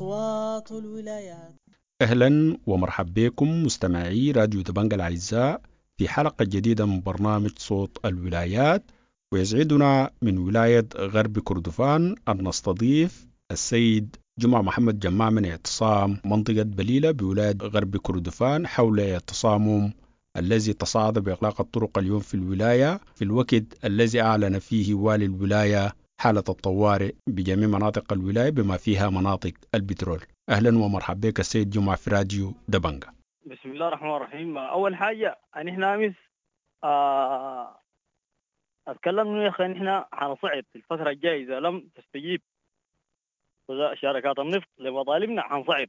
أصوات 0.00 0.72
الولايات. 0.72 1.54
أهلا 2.02 2.56
ومرحبا 2.66 3.12
بكم 3.28 3.62
مستمعي 3.64 4.30
راديو 4.30 4.62
دبنجة 4.62 4.94
الأعزاء 4.94 5.60
في 5.98 6.08
حلقة 6.08 6.44
جديدة 6.44 6.86
من 6.86 7.00
برنامج 7.00 7.50
صوت 7.58 7.98
الولايات 8.04 8.82
ويسعدنا 9.32 10.10
من 10.22 10.38
ولاية 10.38 10.86
غرب 10.96 11.38
كردفان 11.38 12.14
أن 12.28 12.48
نستضيف 12.48 13.26
السيد 13.50 14.16
جمعة 14.38 14.62
محمد 14.62 14.98
جماع 14.98 15.30
من 15.30 15.44
اعتصام 15.46 16.16
منطقة 16.24 16.62
بليلة 16.62 17.10
بولاية 17.10 17.56
غرب 17.62 17.96
كردفان 17.96 18.66
حول 18.66 19.00
التصامم 19.00 19.92
الذي 20.36 20.72
تصاعد 20.72 21.18
بإغلاق 21.18 21.60
الطرق 21.60 21.98
اليوم 21.98 22.20
في 22.20 22.34
الولاية 22.34 23.00
في 23.14 23.24
الوقت 23.24 23.84
الذي 23.84 24.20
أعلن 24.20 24.58
فيه 24.58 24.94
والي 24.94 25.24
الولاية 25.24 25.99
حالة 26.20 26.44
الطوارئ 26.48 27.12
بجميع 27.26 27.68
مناطق 27.68 28.12
الولاية 28.12 28.50
بما 28.50 28.76
فيها 28.76 29.10
مناطق 29.10 29.52
البترول. 29.74 30.20
أهلا 30.48 30.78
ومرحبا 30.78 31.28
بك 31.28 31.40
السيد 31.40 31.70
جمعة 31.70 31.96
في 31.96 32.10
راديو 32.10 32.52
دبنجة 32.68 33.08
بسم 33.46 33.70
الله 33.70 33.88
الرحمن 33.88 34.10
الرحيم. 34.16 34.58
أول 34.58 34.96
حاجة 34.96 35.38
أن 35.56 35.68
إحنا 35.68 35.94
أمس 35.94 36.14
آه 36.84 37.80
أتكلم 38.88 39.36
يا 39.36 39.48
أخي 39.48 39.72
إحنا 39.72 40.08
حنصعد 40.12 40.64
في 40.72 40.76
الفترة 40.78 41.10
الجاية 41.10 41.44
إذا 41.44 41.60
لم 41.60 41.88
تستجيب 41.94 42.42
شركات 43.94 44.38
النفط 44.38 44.68
لمطالبنا 44.78 45.42
حنصعد 45.42 45.88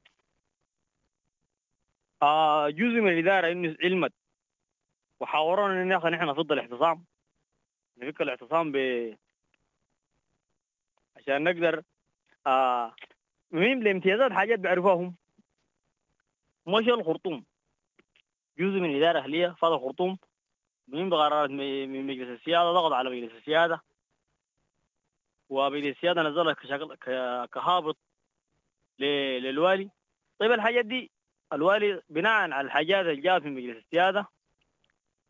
آه 2.21 2.69
جزء 2.69 3.01
من 3.01 3.11
الإدارة 3.11 3.51
إنه 3.51 3.75
علمت 3.83 4.13
وحاورونا 5.19 5.83
إن 5.83 5.91
يا 5.91 5.97
أخي 5.97 6.09
نحن 6.09 6.25
نفض 6.25 6.51
الاعتصام 6.51 7.05
نفك 7.97 8.21
الاعتصام 8.21 8.71
ب 8.71 8.77
عشان 11.21 11.43
نقدر 11.43 11.83
آه 12.47 12.95
مهم 13.51 13.81
الامتيازات 13.81 14.31
حاجات 14.31 14.59
بيعرفوهم 14.59 15.15
مش 16.67 16.87
الخرطوم 16.87 17.45
جزء 18.57 18.79
من 18.79 18.89
الإدارة 18.89 19.11
الأهلية 19.11 19.55
فاضل 19.59 19.75
الخرطوم 19.75 20.17
مهم 20.87 21.09
بقرارات 21.09 21.49
من 21.49 22.07
مجلس 22.07 22.39
السيادة؟ 22.39 22.71
ضغط 22.71 22.91
على 22.91 23.09
مجلس 23.09 23.31
السيادة. 23.33 23.81
ومجلس 25.49 25.95
السيادة 25.97 26.21
نزل 26.21 26.53
كهابط 27.51 27.97
للوالي. 28.99 29.89
طيب 30.39 30.51
الحاجات 30.51 30.85
دي 30.85 31.11
الوالي 31.53 32.01
بناء 32.09 32.33
على 32.33 32.61
الحاجات 32.61 33.05
اللي 33.05 33.21
جاءت 33.21 33.43
من 33.43 33.53
مجلس 33.55 33.77
السيادة 33.77 34.27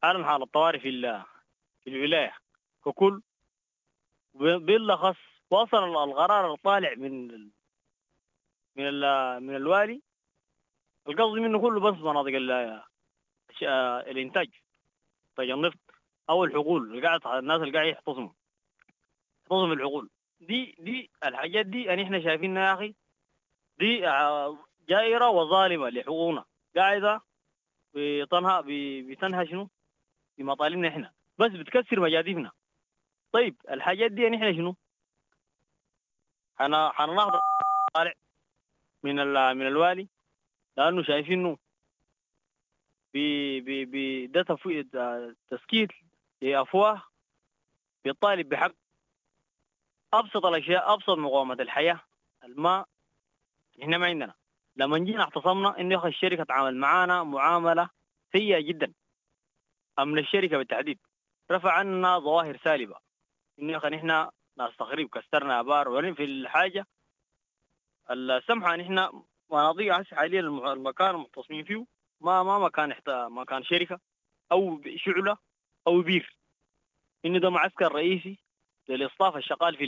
أعلن 0.03 0.25
حالة 0.25 0.43
الطوارئ 0.43 0.79
في 0.79 1.23
في 1.83 1.89
الولاية. 1.89 2.33
ككل 2.85 3.21
بالأخص 4.33 5.30
وصل 5.51 5.83
القرار 5.83 6.53
الطالع 6.53 6.93
من 6.95 7.27
من 8.75 8.85
من 9.43 9.55
الوالي. 9.55 10.01
القصد 11.07 11.33
منه 11.33 11.61
كله 11.61 11.79
بس 11.79 11.97
مناطق 11.97 12.31
الإنتاج. 14.07 14.49
انتاج 15.29 15.49
النفط 15.49 15.79
أو 16.29 16.43
الحقول. 16.43 16.91
اللي 16.91 17.07
قاعد 17.07 17.27
الناس 17.27 17.61
اللي 17.61 17.73
قاعد 17.73 17.87
يحتصموا. 17.87 18.29
يحتصموا 19.41 19.73
الحقول. 19.73 20.09
دي 20.39 20.75
دي 20.79 21.11
الحاجات 21.23 21.65
دي 21.65 21.83
يعني 21.83 22.03
إحنا 22.03 22.21
شايفينها 22.21 22.67
يا 22.67 22.73
أخي. 22.73 22.95
دي 23.79 23.99
جائرة 24.89 25.29
وظالمة 25.29 25.89
لحقوقنا. 25.89 26.45
قاعدة 26.75 27.21
بتنهى 27.93 28.63
بتنهى 29.03 29.47
شنو؟ 29.47 29.69
بمطالبنا 30.37 30.87
إحنا. 30.87 31.13
بس 31.37 31.51
بتكسر 31.51 31.99
مجاديفنا 31.99 32.51
طيب 33.31 33.55
الحاجات 33.69 34.11
دي 34.11 34.21
يعني 34.21 34.37
إحنا 34.37 34.53
شنو؟ 34.53 34.75
أنا 36.59 36.91
حنلاحظ 36.91 37.39
طالع 37.93 38.13
من 39.03 39.15
من 39.57 39.67
الوالي 39.67 40.07
لأنه 40.77 41.03
شايفينه 41.03 41.57
بي 43.13 43.61
بي 43.61 43.85
بي 43.85 44.27
ده 44.27 44.45
تسكيت 45.49 45.89
لأفواه 46.41 47.01
بيطالب 48.03 48.49
بحق 48.49 48.71
أبسط 50.13 50.45
الأشياء 50.45 50.93
أبسط 50.93 51.09
مقومات 51.09 51.53
الحياة 51.53 51.99
الماء. 52.43 52.87
إحنا 53.81 53.97
ما 53.97 54.05
عندنا. 54.05 54.33
لما 54.75 54.97
جينا 54.97 55.23
اعتصمنا 55.23 55.79
إنه 55.79 56.07
الشركة 56.07 56.43
تعامل 56.43 56.77
معانا 56.77 57.23
معاملة 57.23 57.89
سيئة 58.31 58.59
جدا. 58.59 58.93
امن 59.99 60.19
الشركة 60.19 60.57
بالتحديد. 60.57 60.99
رفع 61.51 61.71
عنا 61.71 62.19
ظواهر 62.19 62.57
سالبة. 62.63 62.95
إنه 63.59 63.77
نحن 63.77 64.27
ناس 64.57 64.77
تخريب 64.77 65.09
كسرنا 65.09 65.59
ابار 65.59 65.89
ولين 65.89 66.13
في 66.13 66.23
الحاجة 66.23 66.87
السمحة 68.11 68.75
نحن 68.75 69.23
مناطق 69.51 69.95
هسه 69.95 70.15
حاليا 70.15 70.39
المكان 70.39 71.09
المختصمين 71.09 71.63
فيه. 71.63 71.85
ما 72.21 72.43
ما 72.43 72.59
مكان 72.59 72.91
احتا 72.91 73.27
مكان 73.27 73.63
شركة 73.63 73.99
أو 74.51 74.81
شعلة 74.95 75.37
أو 75.87 76.01
بير. 76.01 76.35
انه 77.25 77.39
ده 77.39 77.49
معسكر 77.49 77.91
رئيسي 77.91 78.37
للاصطاف 78.89 79.37
الشغال 79.37 79.77
في 79.77 79.85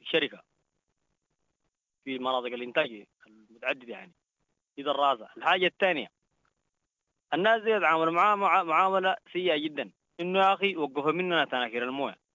الشركة. 0.00 0.42
في 2.04 2.18
مناطق 2.18 2.46
الإنتاج 2.46 3.06
المتعدده 3.26 3.92
يعني. 3.92 4.12
اذا 4.78 4.90
الرازه 4.90 5.28
الحاجة 5.36 5.66
الثانية 5.66 6.10
الناس 7.34 7.62
دي 7.62 7.70
يتعاملوا 7.70 8.12
معاه 8.12 8.62
معاملة 8.62 9.16
سيئة 9.32 9.56
جدا. 9.56 9.90
إنه 10.20 10.38
يا 10.38 10.54
أخي 10.54 10.76
وقفوا 10.76 11.12
مننا 11.12 11.44
تناكر 11.44 11.82
الموية. 11.82 12.29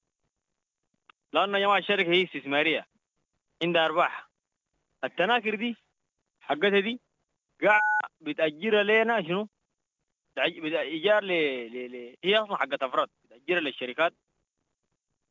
لأن 1.36 1.54
يا 1.56 1.60
جماعة 1.60 1.78
الشركة 1.78 2.12
هي 2.12 2.24
استثمارية. 2.24 2.88
عندها 3.64 3.86
أرباح. 3.86 4.30
التناكر 5.04 5.56
دي 5.56 5.78
حقتها 6.42 6.80
دي 6.80 7.00
قاعد 7.64 7.82
بتأجرها 8.22 8.84
لنا 8.84 9.22
شنو؟ 9.22 9.48
إيجار 10.38 11.24
ل... 11.24 11.28
ل... 11.74 11.92
ل... 11.92 12.16
هي 12.24 12.38
أصلا 12.38 12.58
حقت 12.58 12.84
أفراد. 12.84 13.10
بتأجرها 13.24 13.60
للشركات. 13.60 14.14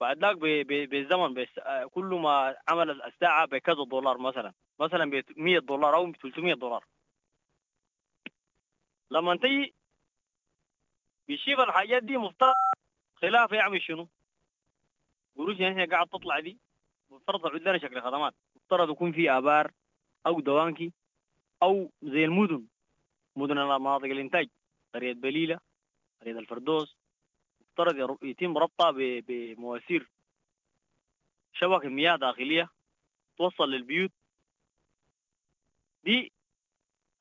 بعد 0.01 0.19
ذاك 0.19 0.37
بالزمن 0.89 1.35
بس 1.35 1.49
كل 1.91 2.05
ما 2.05 2.57
عمل 2.69 3.03
الساعة 3.03 3.47
بكذا 3.47 3.85
دولار 3.85 4.19
مثلا. 4.19 4.53
مثلا 4.81 5.11
ب 5.11 5.25
100 5.37 5.59
دولار 5.59 5.97
أو 5.97 6.07
ب 6.07 6.17
300 6.17 6.55
دولار. 6.55 6.85
لما 9.11 9.37
تيجي 9.37 9.75
بيشيف 11.29 11.61
الحاجات 11.61 12.03
دي 12.03 12.17
مفترض 12.17 12.55
خلاف 13.17 13.53
يعمل 13.53 13.83
شنو؟ 13.83 14.09
قروش 15.37 15.59
يعني 15.61 15.83
هي 15.83 15.87
قاعد 15.87 16.09
تطلع 16.09 16.41
دي 16.41 16.59
مفترض 17.11 17.43
تعود 17.43 17.62
لنا 17.62 17.78
شكل 17.78 18.03
خدمات. 18.03 18.34
مفترض 18.56 18.91
يكون 18.91 19.12
في 19.12 19.31
آبار 19.31 19.73
أو 20.26 20.41
دوانكي 20.41 20.93
أو 21.62 21.91
زي 22.03 22.25
المدن. 22.25 22.67
مدن 23.37 23.55
مناطق 23.55 24.05
الانتاج 24.05 24.49
قرية 24.94 25.12
بليلة 25.12 25.61
قرية 26.20 26.38
الفردوس. 26.38 26.97
مفترض 27.61 28.19
يتم 28.23 28.59
ربطها 28.59 28.91
بمواسير. 28.97 30.11
شبكة 31.53 31.88
مياه 31.88 32.17
داخلية 32.17 32.70
توصل 33.38 33.70
للبيوت. 33.70 34.12
دي 36.05 36.32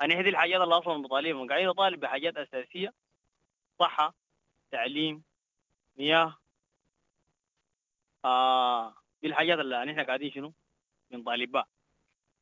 أنا 0.01 0.15
هذه 0.15 0.29
الحاجات 0.29 0.61
اللي 0.61 0.77
أصلا 0.77 0.97
مطالبها 0.97 1.47
قاعدين 1.47 1.67
نطالب 1.67 1.99
بحاجات 1.99 2.37
أساسية. 2.37 2.93
صحة 3.79 4.13
تعليم 4.71 5.23
مياه. 5.97 6.42
آه 8.25 8.93
دي 9.21 9.27
الحاجات 9.27 9.59
اللي 9.59 9.85
نحن 9.85 9.99
قاعدين 9.99 10.31
شنو؟ 10.31 10.53
بنطالب 11.11 11.51
بها 11.51 11.65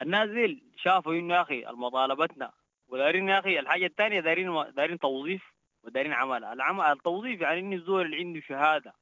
الناس 0.01 0.29
دي 0.29 0.63
شافوا 0.75 1.13
إنه 1.13 1.35
يا 1.35 1.41
أخي 1.41 1.65
مطالبتنا 1.65 2.53
ودارين 2.87 3.29
يا 3.29 3.39
أخي 3.39 3.59
الحاجة 3.59 3.85
الثانية 3.85 4.19
دارين 4.19 4.73
دارين 4.73 4.99
توظيف 4.99 5.53
ودارين 5.83 6.13
عمل. 6.13 6.43
العمل 6.43 6.85
التوظيف 6.85 7.41
يعني 7.41 7.59
إن 7.59 7.73
الزول 7.73 8.05
اللي 8.05 8.17
عنده 8.17 8.41
شهادة 8.41 8.93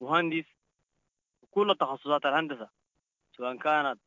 مهندس 0.00 0.44
كل 1.50 1.76
تخصصات 1.80 2.26
الهندسة 2.26 2.68
سواء 3.36 3.56
كانت 3.56 4.00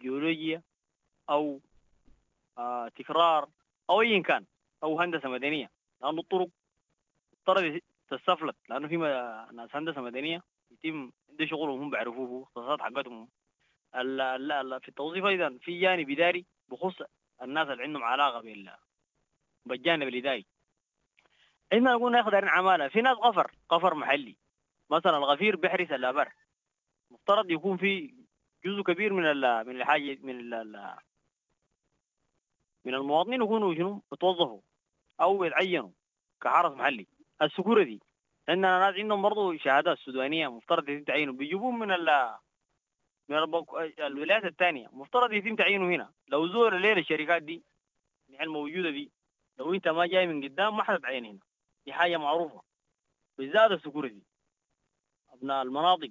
جيولوجيا 0.00 0.62
أو 1.30 1.60
تكرار 2.96 3.48
أو 3.90 4.00
ايا 4.00 4.22
كان 4.22 4.44
أو 4.82 5.00
هندسة 5.00 5.28
مدنية. 5.28 5.70
لأنه 6.02 6.20
الطرق 6.20 6.48
تستفلت 8.10 8.56
لأنه 8.68 8.88
في 8.88 8.96
ناس 9.52 9.76
هندسة 9.76 10.00
مدنية 10.00 10.42
يتم 10.70 11.12
ده 11.28 11.46
شغلهم 11.46 11.80
هم 11.80 11.90
بيعرفوه 11.90 12.42
اختصاصات 12.42 12.80
حقتهم. 12.82 13.28
ال- 13.94 14.20
ال- 14.20 14.52
ال- 14.52 14.80
في 14.80 14.88
التوظيف 14.88 15.24
أيضا 15.24 15.58
في 15.62 15.80
جانب 15.80 16.10
إداري 16.10 16.46
بخص 16.68 17.02
الناس 17.42 17.68
اللي 17.68 17.82
عندهم 17.82 18.02
علاقة 18.04 18.40
بال 18.40 18.76
بالجانب 19.66 20.08
الإداري. 20.08 20.46
عندما 21.72 21.92
نقول 21.94 22.12
ناخذ 22.12 22.34
عمالة. 22.34 22.88
في 22.88 23.00
ناس 23.02 23.16
غفر 23.16 23.50
غفر 23.72 23.94
محلي. 23.94 24.36
مثلا 24.90 25.16
الغفير 25.16 25.56
بيحرس 25.56 25.90
الأبر. 25.92 26.32
مفترض 27.10 27.50
يكون 27.50 27.76
في 27.76 28.14
جزء 28.64 28.82
كبير 28.82 29.12
من 29.12 29.26
ال 29.26 29.66
من 29.66 29.76
الحاجة 29.80 30.18
من 30.22 30.52
ال 30.54 30.96
من 32.84 32.94
المواطنين 32.94 33.42
يكونوا 33.42 33.74
شنو؟ 33.74 34.02
يتوظفوا 34.12 34.60
أو 35.20 35.44
يتعينوا 35.44 35.90
كحرس 36.40 36.72
محلي. 36.72 37.06
ال 37.42 37.48
security 37.48 38.00
عندنا 38.48 38.78
ناس 38.78 38.94
عندهم 38.94 39.22
برضه 39.22 39.56
شهادات 39.56 39.98
سودانيه 39.98 40.48
مفترض 40.48 40.88
يتم 40.88 41.04
تعيينهم 41.04 41.36
بيجيبوهم 41.36 41.78
من 41.78 41.90
ال 41.92 42.34
من 43.28 43.36
الولايات 43.98 44.44
الثانية 44.44 44.88
مفترض 44.92 45.32
يتم 45.32 45.56
تعيينه 45.56 45.86
هنا. 45.94 46.12
لو 46.28 46.46
زول 46.48 46.76
الليلة 46.76 47.00
الشركات 47.00 47.42
دي 47.42 47.62
الموجوده 48.40 48.90
دي. 48.90 49.10
لو 49.58 49.74
أنت 49.74 49.88
ما 49.88 50.06
جاي 50.06 50.26
من 50.26 50.44
قدام 50.44 50.76
ما 50.76 50.82
حتتعين 50.82 51.24
هنا. 51.24 51.38
دي 51.86 51.92
حاجة 51.92 52.16
معروفة. 52.16 52.62
بالذات 53.38 53.70
ال 53.70 53.76
security 53.76 54.22
أبناء 55.32 55.62
المناطق 55.62 56.10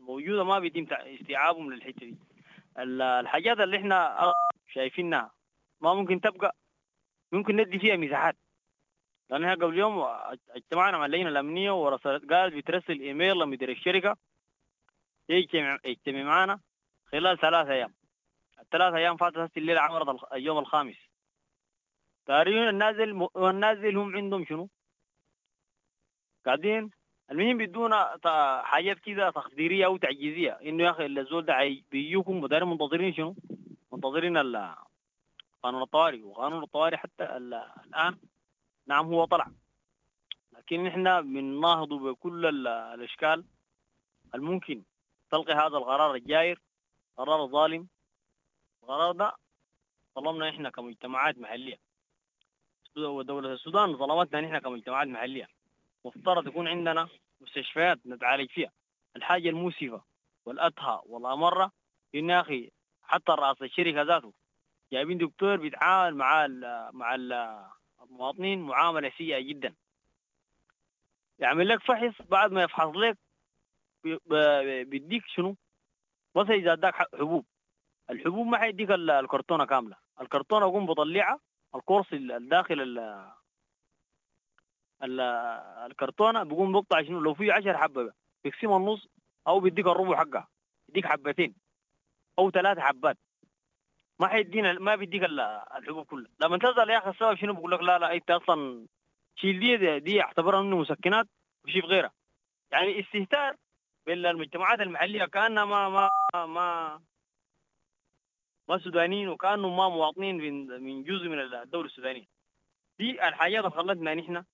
الموجودة 0.00 0.44
ما 0.44 0.58
بيتم 0.58 0.86
استيعابهم 0.94 1.72
للحتة 1.72 2.06
دي. 2.06 2.16
ال- 2.78 3.02
الحاجات 3.02 3.60
اللي 3.60 3.76
إحنا 3.76 4.32
شايفينها 4.68 5.32
ما 5.80 5.94
ممكن 5.94 6.20
تبقى. 6.20 6.56
ممكن 7.32 7.56
ندي 7.56 7.78
فيها 7.78 7.96
مساحات. 7.96 8.36
إحنا 9.32 9.54
قبل 9.54 9.78
يوم 9.78 10.04
اجتمعنا 10.50 10.98
مع 10.98 11.06
اللجنة 11.06 11.28
الأمنية 11.28 11.70
ورسلت 11.70 12.32
قالت 12.32 12.54
بترسل 12.54 13.00
إيميل 13.00 13.36
لمدير 13.38 13.70
الشركة 13.70 14.16
يجتمع 15.28 15.78
يجتمع 15.84 16.22
معنا 16.22 16.60
خلال 17.12 17.38
ثلاث 17.38 17.68
أيام 17.68 17.94
الثلاث 18.60 18.94
أيام 18.94 19.16
فاتت 19.16 19.38
هسه 19.38 19.50
الليلة 19.56 19.80
عمرت 19.80 20.32
اليوم 20.32 20.58
الخامس 20.58 20.96
تقريبا 22.26 22.70
النازل 22.70 23.28
والنازل 23.34 23.96
هم 23.96 24.16
عندهم 24.16 24.44
شنو؟ 24.44 24.68
قاعدين 26.46 26.90
المهم 27.30 27.56
بيدونا 27.58 28.16
ت- 28.22 28.62
حاجات 28.64 28.98
كده 28.98 29.30
تقديريه 29.30 29.86
أو 29.86 29.96
تعجيزية 29.96 30.50
إنه 30.52 30.84
يا 30.84 30.90
أخي 30.90 31.06
الزول 31.06 31.44
ده 31.44 31.54
بيجوكم 31.90 32.42
ودايرين 32.42 32.68
منتظرين 32.68 33.14
شنو؟ 33.14 33.36
منتظرين 33.92 34.36
قانون 35.62 35.82
الطوارئ 35.82 36.22
وقانون 36.22 36.62
الطوارئ 36.62 36.96
حتى 36.96 37.24
ال- 37.24 37.54
الآن 37.86 38.18
نعم 38.92 39.06
هو 39.06 39.24
طلع. 39.24 39.46
لكن 40.52 40.86
إحنا 40.86 41.20
بنناهضه 41.20 41.98
بكل 41.98 42.46
ال- 42.46 42.66
الأشكال 42.66 43.44
الممكن. 44.34 44.82
تلقي 45.30 45.52
هذا 45.52 45.76
القرار 45.76 46.14
الجائر 46.14 46.60
قرار 47.16 47.46
ظالم. 47.46 47.88
القرار 48.82 49.12
ده 49.12 49.36
ظلمنا 50.18 50.48
إحنا 50.48 50.70
كمجتمعات 50.70 51.38
محلية. 51.38 51.78
ودولة 52.96 53.52
السودان 53.52 53.96
ظلمتنا 53.96 54.40
نحن 54.40 54.58
كمجتمعات 54.58 55.08
محلية. 55.08 55.48
مفترض 56.04 56.46
يكون 56.46 56.68
عندنا 56.68 57.08
مستشفيات 57.40 57.98
نتعالج 58.06 58.50
فيها. 58.50 58.72
الحاجة 59.16 59.48
المؤسفة 59.48 60.02
والأتهى 60.46 61.00
والأمرة 61.06 61.72
إن 62.14 62.30
يا 62.30 62.40
أخي 62.40 62.70
حتى 63.02 63.32
رأس 63.32 63.62
الشركة 63.62 64.02
ذاته 64.02 64.32
جايبين 64.92 65.18
دكتور 65.18 65.56
بيتعامل 65.56 66.16
مع 66.16 66.44
ال 66.44 66.88
مع 66.92 67.14
ال 67.14 67.32
المواطنين 68.10 68.62
معاملة 68.62 69.12
سيئة 69.18 69.40
جدا. 69.40 69.74
يعمل 71.38 71.68
لك 71.68 71.80
فحص 71.82 72.22
بعد 72.22 72.52
ما 72.52 72.62
يفحص 72.62 72.96
لك 72.96 73.18
بيديك 74.84 75.22
شنو؟ 75.26 75.56
مثلا 76.36 76.54
إذا 76.54 76.72
أداك 76.72 76.94
حبوب. 76.94 77.44
الحبوب 78.10 78.46
ما 78.46 78.58
حيديك 78.58 78.90
ال- 78.90 79.10
الكرتونة 79.10 79.64
كاملة. 79.66 79.96
الكرتونة 80.20 80.66
يقوم 80.66 80.86
بطلعها 80.86 81.40
القرص 81.74 82.12
ال- 82.12 82.32
الداخل 82.32 82.80
ال 82.80 82.98
ال- 85.02 85.20
الكرتونة 85.90 86.42
بيقوم 86.42 86.72
بيقطع 86.72 87.02
شنو؟ 87.02 87.20
لو 87.20 87.34
في 87.34 87.50
10 87.52 87.76
حبة 87.76 88.12
بيقسمها 88.44 88.76
النص 88.76 89.08
أو 89.46 89.60
بيديك 89.60 89.86
الربع 89.86 90.16
حقها. 90.16 90.48
يديك 90.88 91.06
حبتين 91.06 91.54
أو 92.38 92.50
ثلاث 92.50 92.78
حبات. 92.78 93.18
ما 94.20 94.28
حيدينا 94.28 94.72
ما 94.72 94.96
بيديك 94.96 95.24
ال- 95.24 95.40
الحبوب 95.76 96.06
كلها. 96.06 96.30
لما 96.40 96.58
تسال 96.58 96.90
يا 96.90 96.98
أخي 96.98 97.10
السبب 97.10 97.34
شنو؟ 97.34 97.52
بقول 97.54 97.70
لك 97.72 97.80
لا 97.80 97.98
لا 97.98 98.14
أنت 98.14 98.30
أصلا 98.30 98.86
شيل 99.36 99.60
دي 99.60 99.98
دي, 100.00 100.22
اعتبرها 100.22 100.60
إنه 100.60 100.76
مسكنات 100.76 101.26
وشيل 101.64 101.84
غيرها. 101.84 102.12
يعني 102.72 103.00
استهتار 103.00 103.56
بالمجتمعات 104.06 104.80
المحلية 104.80 105.24
كأنها 105.24 105.64
ما 105.64 105.88
ما 105.88 106.08
ما 106.46 107.00
ما 108.68 108.78
سودانيين 108.78 109.28
وكانهم 109.28 109.76
ما 109.76 109.88
مواطنين 109.88 110.36
من 110.36 110.66
من 110.82 111.04
جزء 111.04 111.28
من 111.28 111.38
الدولة 111.40 111.86
السودانية. 111.86 112.26
دي 112.98 113.28
الحاجات 113.28 113.58
اللي 113.64 113.70
خلتنا 113.76 114.14
نحن 114.14 114.44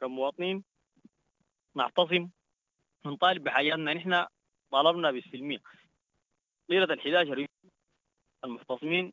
كمواطنين 0.00 0.64
نعتصم 1.74 2.28
نطالب 3.06 3.44
بحاجاتنا. 3.44 3.94
نحن 3.94 4.26
طالبنا 4.70 5.10
بالسلمية. 5.10 5.58
ليله 6.68 6.84
ال 6.84 7.00
11 7.00 7.46
يوم 8.44 8.52
المعتصمين 8.52 9.12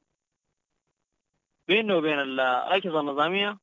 بيننا 1.68 1.96
وبين 1.96 2.20
الاجهزه 2.20 3.00
النظامية 3.00 3.58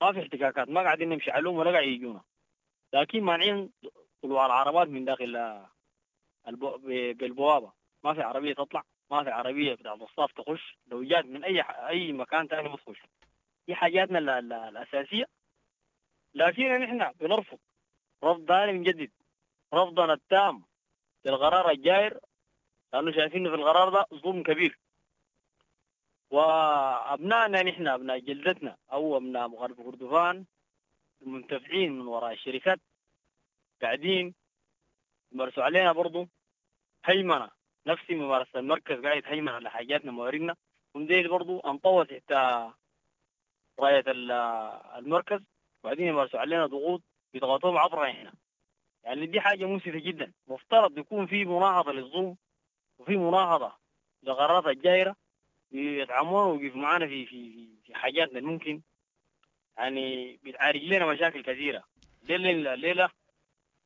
ما 0.00 0.12
في 0.12 0.20
احتكاكات 0.22 0.68
ما 0.68 0.80
قاعدين 0.80 1.08
نمشي 1.08 1.30
عليهم 1.30 1.54
ولا 1.56 1.70
قاعد 1.70 1.84
يجونا. 1.86 2.22
لكن 2.92 3.22
مانعين 3.22 3.72
طلوع 4.22 4.46
العربات 4.46 4.88
من 4.88 5.04
داخل 5.04 5.60
البو... 6.48 6.76
ب- 6.78 7.16
بالبوابة. 7.16 7.72
ما 8.04 8.14
في 8.14 8.22
عربية 8.22 8.54
تطلع 8.54 8.82
ما 9.10 9.24
في 9.24 9.30
عربية 9.30 9.74
بتاع 9.74 9.94
الصاف 9.94 10.32
تخش. 10.32 10.78
لو 10.86 11.02
جات 11.04 11.24
من 11.24 11.62
ح... 11.62 11.70
أي 11.70 12.12
مكان 12.12 12.46
ثاني 12.48 12.68
ما 12.68 12.76
تخش. 12.76 13.02
دي 13.68 13.74
حاجاتنا 13.74 14.18
ال... 14.18 14.28
ال... 14.28 14.52
الأساسية. 14.52 15.24
لكن 16.34 16.62
نحن 16.78 17.12
بنرفض 17.20 17.58
رفض 18.24 18.44
ثاني 18.48 18.72
من 18.72 18.82
جديد. 18.82 19.12
رفضنا 19.74 20.12
التام 20.12 20.64
للقرار 21.24 21.70
الجائر 21.70 22.18
لأنه 22.92 23.12
شايفين 23.12 23.48
في 23.48 23.54
القرار 23.54 23.88
ده 23.88 24.06
ظلم 24.14 24.42
كبير. 24.42 24.78
وأبنائنا 26.32 27.62
نحن 27.62 27.88
أبناء 27.88 28.18
جلدتنا 28.18 28.76
أو 28.92 29.16
أبناء 29.16 29.48
غرب 29.54 29.82
كردفان 29.82 30.44
المنتفعين 31.22 31.92
من 31.92 32.06
وراء 32.06 32.32
الشركات 32.32 32.80
قاعدين 33.82 34.34
يمارسوا 35.32 35.62
علينا 35.62 35.92
برضو 35.92 36.28
هيمنة. 37.04 37.50
نفسي 37.86 38.14
ممارسة 38.14 38.58
المركز 38.58 39.02
قاعد 39.02 39.22
هيمنه 39.26 39.52
على 39.52 39.70
حاجاتنا 39.70 40.12
مواردنا 40.12 40.56
وديل 40.94 41.28
برضو 41.28 41.60
انطوت 41.60 42.12
تحت 42.14 42.32
راية 43.80 44.04
ال- 44.06 44.30
المركز. 44.98 45.40
وبعدين 45.84 46.06
يمارسوا 46.06 46.40
علينا 46.40 46.66
ضغوط 46.66 47.02
بيضغطوهم 47.32 47.76
عبرنا 47.78 48.10
إحنا 48.10 48.32
يعني 49.04 49.26
دي 49.26 49.40
حاجة 49.40 49.64
مؤسفه 49.64 49.98
جدا. 49.98 50.32
مفترض 50.46 50.98
يكون 50.98 51.26
في 51.26 51.44
مناهضة 51.44 51.92
للظلم 51.92 52.36
وفي 52.98 53.16
مناهضة 53.16 53.72
لقرارات 54.22 54.66
الجائرة. 54.76 55.16
يتعاملوا 55.72 56.44
ويقفوا 56.52 56.80
معانا 56.80 57.06
في 57.06 57.26
في 57.26 57.68
في, 57.86 57.94
حاجاتنا 57.94 58.38
الممكن. 58.38 58.82
يعني 59.76 60.36
بتعالج 60.44 60.84
لنا 60.84 61.06
مشاكل 61.06 61.42
كثيرة. 61.42 61.84
الليلة 62.30 62.74
الليلة 62.74 63.08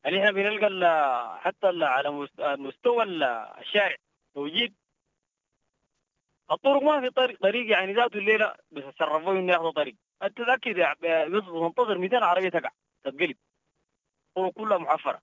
يعني 0.05 0.19
إحنا 0.19 0.31
بنلقى 0.31 1.40
حتى 1.40 1.66
على 1.83 2.11
مست- 2.11 2.40
مستوى 2.40 3.02
ال- 3.02 3.23
الشارع. 3.59 3.97
لو 4.37 4.49
جيت 4.49 4.73
الطرق 6.50 6.83
ما 6.83 7.00
في 7.00 7.11
طريق 7.11 7.40
طريق 7.40 7.71
يعني 7.71 7.93
ذاته 7.95 8.19
الليلة 8.19 8.55
بيتصرفوا 8.71 9.33
إنه 9.33 9.52
ياخذوا 9.52 9.71
طريق. 9.71 9.95
أنت 10.23 10.37
تأكد 10.38 10.78
تنتظر 11.47 11.99
200 11.99 12.16
عربية 12.25 12.49
تقع. 12.49 12.71
تتقلب. 13.05 13.37
الطرق 14.37 14.52
كلها 14.52 14.78
محفرة. 14.78 15.21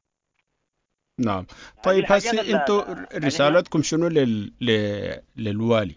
نعم. 1.20 1.46
يعني 1.50 1.82
طيب 1.84 2.06
ال- 2.42 2.56
أنتوا 2.56 2.86
يعني 2.88 3.26
رسالتكم 3.28 3.82
شنو 3.82 4.08
لل... 4.08 4.54
ل... 4.62 4.72
للوالي؟ 5.36 5.96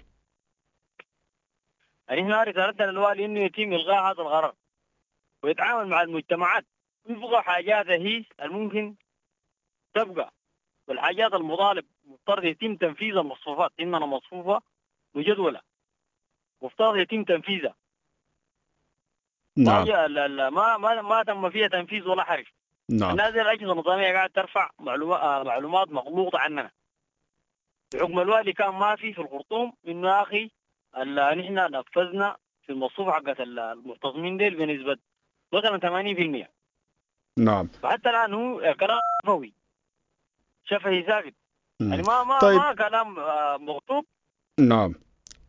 يعني 2.09 2.23
إحنا 2.23 2.43
رسالتنا 2.43 2.85
للوالي 2.85 3.25
إنه 3.25 3.41
يتم 3.41 3.73
إلغاء 3.73 4.03
هذا 4.13 4.23
القرار 4.23 4.55
ويتعامل 5.43 5.89
مع 5.89 6.03
المجتمعات. 6.03 6.67
ويبغى 7.05 7.43
حاجات 7.43 7.87
هي 7.87 8.25
الممكن 8.43 8.95
تبقى 9.95 10.33
والحاجات 10.89 11.35
المطالب 11.35 11.87
مفترض 12.05 12.45
يتم 12.45 12.77
تنفيذ 12.77 13.17
المصفوفات 13.17 13.71
اننا 13.81 14.07
مصفوفة 14.07 14.63
مجدوله 15.15 15.61
مفترض 16.63 16.97
يتم 16.97 17.25
تنفيذها. 17.25 17.75
نعم. 19.57 19.85
جاء- 19.85 20.07
لا- 20.07 20.29
لا- 20.29 20.51
ما 20.51 20.77
ما 20.77 21.03
ما 21.03 21.23
تم 21.23 21.51
فيها 21.51 21.69
تنفيذ 21.69 22.09
ولا 22.09 22.25
حرف 22.25 22.53
نعم. 22.91 23.11
الناس 23.11 23.35
الأجهزة 23.35 23.73
النظامية 23.73 24.13
قاعدة 24.13 24.33
ترفع 24.33 24.71
معلومات 24.79 25.21
آه، 25.21 25.43
معلومات 25.43 25.89
مغلوطة 25.89 26.39
عننا. 26.39 26.71
بحكم 27.95 28.19
الوالي 28.21 28.53
كان 28.53 28.69
ما 28.75 28.97
في 28.97 29.13
في 29.15 29.21
الخرطوم 29.21 29.73
إنه 29.89 30.09
يا 30.09 30.23
أخي 30.23 30.51
ال- 31.03 31.38
نحن 31.38 31.55
نفذنا 31.55 32.37
في 32.67 32.73
المصفوفه 32.73 33.12
حقت 33.12 33.41
ال- 33.41 33.59
المعتصمين 33.59 34.37
ديل 34.37 34.55
بنسبة 34.57 34.97
مثلا 35.53 35.79
80% 35.79 36.50
نعم. 37.38 37.67
فحتى 37.83 38.11
الآن 38.11 38.35
هو 38.35 38.75
كلام 38.81 38.99
شفوي 39.25 39.53
شفهي 40.65 41.03
مم. 41.81 41.91
يعني 41.91 42.03
ما 42.03 42.25
ما 42.25 42.38
طيب. 42.38 42.59
ما 42.59 42.75
كلام 42.75 43.19
آه، 43.19 43.57
نعم. 44.61 44.95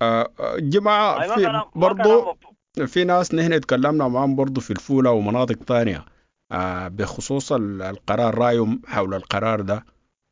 آه، 0.01 0.29
آه، 0.39 0.55
جماعة 0.59 1.17
ما 1.17 1.35
في 1.35 1.41
كلام 1.41 1.53
ما 1.53 1.61
كلام 1.61 1.69
برضو 1.75 2.31
مكتوب. 2.31 2.85
في 2.85 3.03
ناس 3.03 3.35
نحن 3.35 3.61
تكلمنا 3.61 4.07
معهم 4.07 4.35
برضو 4.35 4.61
في 4.61 4.71
الفولة 4.71 5.11
ومناطق 5.11 5.55
تانية 5.63 6.05
آه، 6.51 6.87
بخصوص 6.87 7.51
ال- 7.51 7.81
القرار 7.81 8.35
رأيهم 8.37 8.81
حول 8.87 9.13
القرار 9.13 9.61
ده. 9.61 9.85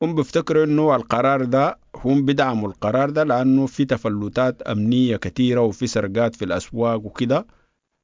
هم 0.04 0.16
بيفتكروا 0.16 0.64
إنه 0.64 0.96
القرار 0.96 1.46
ده 1.46 1.80
هم 1.96 2.26
بدعموا 2.26 2.70
القرار 2.70 3.10
ده 3.10 3.24
لأنه 3.24 3.66
في 3.68 3.86
تفلتات 3.86 4.62
أمنية 4.62 5.18
كثيرة 5.18 5.62
وفي 5.62 5.88
سرقات 5.88 6.36
في 6.36 6.46
الأسواق 6.46 7.06
وكده. 7.06 7.46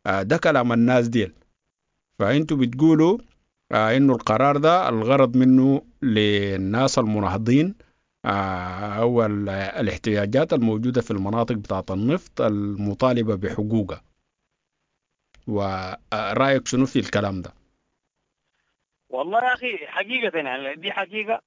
آه، 0.05 0.21
ده 0.23 0.37
كلام 0.37 0.71
الناس 0.73 1.07
ديل. 1.07 1.33
فأنتوا 2.19 2.57
بتقولوا 2.57 3.17
آه، 3.71 3.97
إنه 3.97 4.13
القرار 4.13 4.57
ده 4.57 4.89
الغرض 4.89 5.37
منه 5.37 5.81
للناس 6.01 6.99
المناهضين 6.99 7.75
آه، 8.25 8.29
أو 9.01 9.25
ال- 9.25 9.49
الاحتياجات 9.49 10.53
الموجودة 10.53 11.01
في 11.01 11.11
المناطق 11.11 11.55
بتاعة 11.55 11.85
النفط 11.89 12.41
المطالبة 12.41 13.35
بحقوقها. 13.35 14.01
ورأيك 15.47 16.67
شنو 16.67 16.85
في 16.85 16.99
الكلام 16.99 17.41
ده؟ 17.41 17.53
والله 19.09 19.39
يا 19.43 19.53
أخي 19.53 19.77
حقيقة 19.87 20.37
يعني 20.37 20.75
دي 20.75 20.91
حقيقة. 20.91 21.41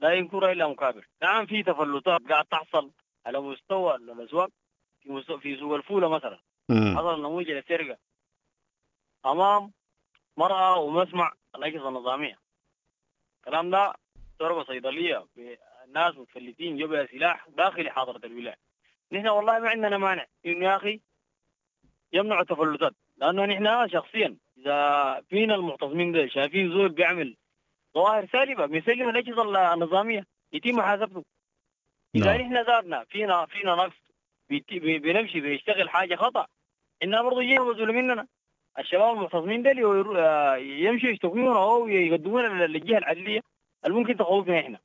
لا 0.00 0.12
ينكرها 0.12 0.52
إلا 0.52 0.68
مكابر. 0.68 1.08
نعم 1.22 1.46
في 1.46 1.62
تفلتات 1.62 2.20
قاعد 2.22 2.44
تحصل 2.44 2.90
على 3.26 3.40
مستوى 3.40 3.94
الأسواق 3.94 4.48
في 5.02 5.10
مستوى 5.10 5.40
في 5.40 5.56
سوق 5.56 5.74
الفولة 5.74 6.08
مثلا. 6.08 6.38
حصل 6.70 7.18
نموذج 7.22 7.50
للسرقه 7.50 7.96
أمام 9.26 9.72
مرأة 10.36 10.76
ومسمع 10.78 11.32
الأجهزة 11.54 11.88
النظامية. 11.88 12.38
الكلام 13.38 13.70
ده 13.70 13.94
ضربه 14.38 14.64
صيدلية 14.64 15.26
الناس 15.84 16.16
متفلتين 16.16 16.76
جبهه 16.76 17.06
سلاح 17.06 17.48
داخل 17.48 17.90
حاضره 17.90 18.26
الولاية. 18.26 18.56
نحن 19.12 19.28
والله 19.28 19.58
ما 19.58 19.68
عندنا 19.68 19.98
مانع. 19.98 20.26
إنه 20.46 20.64
يا 20.64 20.76
أخي 20.76 21.00
يمنعوا 22.12 22.40
التفلتات 22.40 22.94
لأنه 23.16 23.44
نحن 23.44 23.88
شخصيا 23.88 24.36
إذا 24.58 25.20
فينا 25.28 25.54
المعتصمين 25.54 26.12
ده 26.12 26.26
شايفين 26.26 26.70
زول 26.70 26.88
بيعمل 26.88 27.36
ظواهر 27.98 28.26
سالبه 28.32 28.66
بيسلم 28.66 29.08
الاجهزه 29.08 29.74
النظاميه 29.74 30.26
يتم 30.52 30.70
محاسبته 30.70 31.24
إذا 32.14 32.36
نعم. 32.36 32.40
نحن 32.40 32.66
ذاتنا 32.66 33.04
فينا 33.04 33.46
فينا 33.46 33.74
نقص. 33.74 33.96
بنمشي 34.80 35.40
بيشتغل 35.40 35.90
حاجة 35.90 36.14
خطأ. 36.14 36.46
إنها 37.02 37.22
برضه 37.22 37.40
مسؤول 37.40 37.92
مننا. 37.92 38.26
الشباب 38.78 39.14
المعتصمين 39.14 39.62
ده 39.62 39.70
آه، 40.16 40.56
يمشوا 40.56 41.08
يشتكونا 41.08 41.62
أو 41.62 41.88
يقدمونا 41.88 42.66
للجهه 42.66 42.98
العدلية 42.98 43.40
اللي 43.84 43.96
ممكن 43.96 44.16
تخوفنا 44.16 44.60
إحنا. 44.60 44.78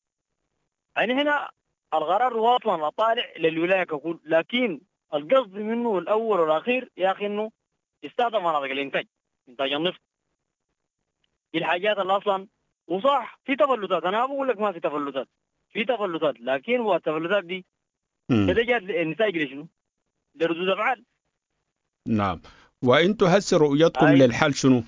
يعني 0.96 1.12
هنا 1.12 1.50
القرار 1.94 2.36
واصلا 2.36 2.88
طالع 2.88 3.32
للولاية 3.38 3.84
ككل. 3.84 4.18
لكن 4.24 4.80
القصد 5.14 5.54
منه 5.54 5.98
الأول 5.98 6.40
والأخير 6.40 6.90
يا 6.96 7.12
أخي 7.12 7.26
إنه 7.26 7.50
يستخدم 8.02 8.40
مناطق 8.40 8.64
الإنتاج 8.64 9.06
إنتاج 9.48 9.72
النفط. 9.72 10.00
دي 11.52 11.58
الحاجات 11.58 11.98
اللي 11.98 12.16
أصلا 12.16 12.48
وصح 12.86 13.40
في 13.44 13.56
تفلتات 13.56 14.02
أنا 14.04 14.18
ما 14.20 14.26
بقول 14.26 14.48
لك 14.48 14.58
ما 14.60 14.72
في 14.72 14.80
تفلتات 14.80 15.28
في 15.72 15.84
تفلتات 15.84 16.40
لكن 16.40 16.80
هو 16.80 16.94
التفلتات 16.96 17.44
دي 17.44 17.66
جات 18.30 18.82
النتائج 18.82 19.36
لشنو؟ 19.38 19.68
لردود 20.34 20.68
أفعال. 20.68 21.04
نعم. 22.08 22.40
وإنتوا 22.82 23.28
هسه 23.38 23.56
رؤيتكم 23.56 24.06
أي. 24.06 24.14
للحل 24.14 24.54
شنو؟ 24.54 24.82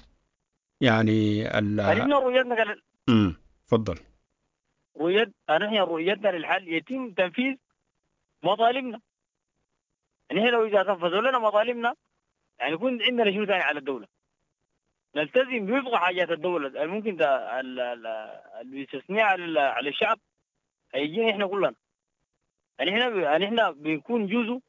يعني 0.81 1.49
ال 1.59 1.77
فنحن 1.77 2.13
رؤيتنا 2.13 2.55
قال- 2.55 2.83
مم. 3.09 3.37
تفضل. 3.67 3.99
رؤيت 4.97 5.35
نحن 5.51 5.75
رؤيتنا 5.77 6.29
للحل. 6.29 6.69
يتم 6.69 7.11
تنفيذ 7.11 7.57
مطالبنا 8.43 9.01
نحن 10.33 10.47
لو 10.47 10.65
إذا 10.67 10.83
تنفذوا 10.83 11.21
لنا 11.21 11.39
مطالبنا 11.39 11.95
يعني 12.59 12.73
يكون 12.73 13.03
عندنا 13.03 13.31
شنو 13.33 13.47
ثاني 13.47 13.63
على 13.63 13.79
الدولة؟ 13.79 14.07
نلتزم 15.17 15.67
بوفق 15.67 15.95
حاجات 15.95 16.31
الدولة. 16.31 16.83
الممكن 16.83 17.17
ده 17.17 17.61
ال- 17.61 17.81
ال- 17.81 18.07
الاستثناء 18.61 19.23
على 19.25 19.45
ال- 19.45 19.59
على 19.59 19.89
الشعب 19.89 20.19
هيجينا 20.95 21.31
إحنا 21.31 21.47
كلنا. 21.47 21.75
يعني 22.79 22.91
إحنا 22.91 23.09
يعني 23.23 23.45
إحنا 23.45 23.71
بنكون 23.71 24.27
جزء 24.27 24.61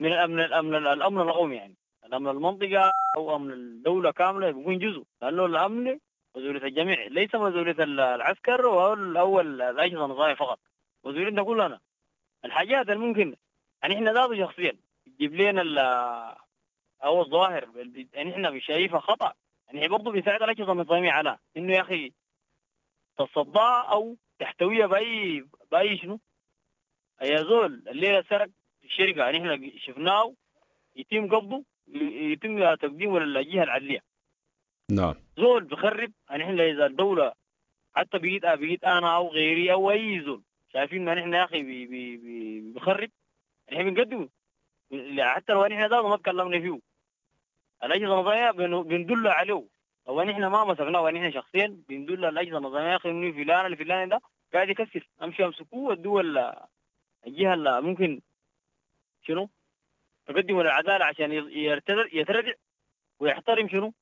من 0.00 0.12
الأمن 0.12 0.40
الامن 0.40 0.74
الأمن 0.76 1.20
القومي 1.20 1.56
يعني. 1.56 1.74
الأمن 2.06 2.28
المنطقة 2.28 2.92
أو 3.16 3.36
أمن 3.36 3.50
الدولة 3.52 4.10
كاملة 4.10 4.50
بيكون 4.50 4.78
جزء. 4.78 5.04
لأنه 5.22 5.46
الأمن 5.46 5.98
مسؤوليه 6.36 6.62
الجميع 6.64 7.06
ليس 7.06 7.34
مسؤوليه 7.34 7.84
ال- 7.84 8.00
العسكر 8.00 8.64
أو 8.64 8.92
ال- 8.92 9.16
أو 9.16 9.40
ال- 9.40 9.62
الاجهزه 9.62 10.04
النظاميه 10.04 10.34
فقط. 10.34 10.58
مسؤوليتنا 11.04 11.42
كلنا. 11.42 11.80
الحاجات 12.44 12.88
اللي 12.88 13.06
ممكن 13.06 13.36
يعني 13.82 13.94
إحنا 13.94 14.12
ذاته 14.12 14.46
شخصيا. 14.46 14.76
تجيب 15.06 15.34
لنا 15.34 16.36
أو 17.04 17.22
الظواهر 17.22 17.62
اللي- 17.62 18.08
يعني 18.12 18.32
إحنا 18.32 18.58
شايفها 18.60 19.00
خطأ. 19.00 19.32
يعني 19.72 19.88
برضه 19.88 20.12
بيساعد 20.12 20.42
الاجهزه 20.42 20.72
النظاميه 20.72 21.10
على 21.10 21.38
إنه 21.56 21.72
يا 21.72 21.80
أخي 21.80 22.12
تصدى 23.18 23.82
أو 23.92 24.16
تحتويها 24.38 24.86
بأي 24.86 25.44
بأي 25.70 25.98
شنو؟ 25.98 26.20
يا 27.22 27.36
زول 27.36 27.82
الليلة 27.88 28.22
سرق 28.22 28.48
في 28.80 28.86
الشركة. 28.86 29.18
يعني 29.18 29.38
إحنا 29.38 29.70
شفناه 29.78 30.34
يتم 30.96 31.36
قبضه 31.36 31.64
يتم 32.32 32.74
تقديمه 32.74 33.18
للجهة 33.18 33.62
العدلية. 33.62 34.00
نعم. 34.90 35.14
زول 35.36 35.64
بخرب 35.64 36.12
يعني 36.30 36.44
إحنا 36.44 36.64
إذا 36.64 36.86
الدولة 36.86 37.32
حتى 37.94 38.18
بقيت 38.18 38.42
بقيت 38.42 38.84
أنا 38.84 39.16
أو 39.16 39.28
غيري 39.28 39.72
أو 39.72 39.90
أي 39.90 40.20
زول 40.20 40.42
شايفين 40.72 41.08
ان 41.08 41.18
إحنا 41.18 41.38
يا 41.38 41.44
أخي 41.44 41.62
بي 41.62 41.86
بي 41.86 42.16
بي 42.16 42.60
بخرب 42.72 43.10
إحنا 43.72 43.82
بنقدمه. 43.82 44.28
حتى 45.18 45.52
لو 45.52 45.66
ذاته 45.66 46.08
ما 46.08 46.16
تكلمنا 46.16 46.60
فيه. 46.60 46.91
الأجهزة 47.84 48.14
النظامية 48.14 48.50
بن- 48.50 48.82
بندل 48.82 49.26
عليه 49.28 49.64
لو 50.08 50.20
إحنا 50.22 50.48
ما 50.48 50.64
مسكناه؟ 50.64 51.00
وإحنا 51.00 51.30
شخصيا؟ 51.30 51.78
بندل 51.88 52.24
الأجهزة 52.24 52.58
النظامية. 52.58 52.90
يا 52.90 52.96
أخي 52.96 53.10
انه 53.10 53.32
فلان 53.32 53.66
الفلاني 53.66 54.10
ده 54.10 54.20
قاعد 54.54 54.68
يكسر. 54.68 55.08
أمشي 55.22 55.44
أمسكوه 55.44 55.90
ودوه 55.90 56.20
ال- 56.20 56.54
الجهة 57.26 57.54
اللي 57.54 57.80
ممكن 57.80 58.20
شنو؟ 59.22 59.48
تقدموا 60.26 60.62
للعدالة 60.62 61.04
عشان 61.04 61.32
يتردع 62.12 62.52
ويحترم 63.20 63.68
شنو؟ 63.68 63.92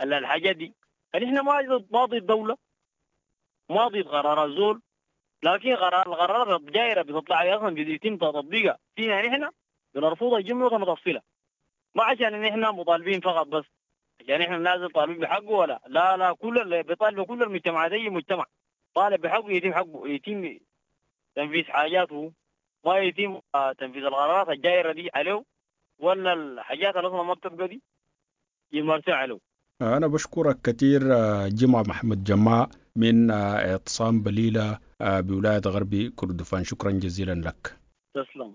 ال- 0.00 0.12
الحاجات 0.12 0.56
دي. 0.56 0.74
يعني 1.14 1.26
إحنا 1.26 1.42
ما 1.42 1.84
ما 1.90 2.04
ضد 2.04 2.14
الدولة 2.14 2.56
ما 3.70 3.88
ضد 3.88 4.02
قرارات 4.08 4.50
زول. 4.50 4.82
لكن 5.42 5.76
قرار 5.76 6.06
القرارات 6.12 6.60
الجايرة 6.60 7.02
بتطلع 7.02 7.56
أصلا 7.56 7.74
بيتم 7.74 8.16
تطبيقها. 8.16 8.78
فينا 8.96 9.22
نحن 9.22 9.50
بنرفضها 9.94 10.40
جمله 10.40 10.78
متفصله 10.78 11.20
ما 11.96 12.04
عشان 12.04 12.34
إن 12.34 12.44
إحنا 12.44 12.70
مطالبين 12.70 13.20
فقط 13.20 13.46
بس. 13.46 13.64
عشان 14.20 14.42
إحنا 14.42 14.58
نازل 14.58 14.90
طالبين 14.90 15.18
بحقه 15.18 15.50
ولا 15.50 15.80
لا؟ 15.86 16.16
لا 16.16 16.32
كل 16.32 16.58
اللي 16.58 16.82
بيطالبوا 16.82 17.24
كل 17.24 17.42
المجتمعات 17.42 17.92
اي 17.92 18.08
مجتمع 18.08 18.44
طالب 18.94 19.20
بحقه 19.20 19.50
يتم 19.50 19.72
حقه 19.74 20.08
يتم 20.08 20.58
تنفيذ 21.36 21.64
حاجاته. 21.64 22.32
ما 22.86 22.98
يتم 22.98 23.40
آه، 23.54 23.72
تنفيذ 23.72 24.04
القرارات 24.04 24.48
الجايره 24.48 24.92
دي 24.92 25.10
عليه 25.14 25.44
ولا 25.98 26.32
الحاجات 26.32 26.96
اللي 26.96 27.08
أصلا 27.08 27.22
ما 27.22 27.34
بتبقى 27.34 27.68
دي 27.68 27.82
يمارسها 28.72 29.14
عليه. 29.14 29.38
أنا 29.82 30.06
بشكرك 30.06 30.60
كثير 30.60 31.02
آه، 31.14 31.48
جمعة 31.48 31.82
محمد 31.88 32.24
جماع 32.24 32.68
من 32.96 33.30
آه، 33.30 33.70
اعتصام 33.70 34.22
بليلة 34.22 34.78
بولاية 35.00 35.60
غربي 35.66 36.10
كردفان. 36.10 36.64
شكرا 36.64 36.90
جزيلا 36.90 37.32
لك. 37.34 37.76
تسلم. 38.14 38.54